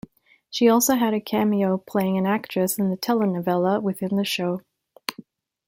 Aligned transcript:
She 0.49 0.67
also 0.67 0.95
had 0.95 1.13
a 1.13 1.21
cameo 1.21 1.77
playing 1.77 2.17
an 2.17 2.25
actress 2.25 2.79
in 2.79 2.89
the 2.89 2.97
telenovela 2.97 3.83
within 3.83 4.15
the 4.17 4.25
show. 4.25 4.63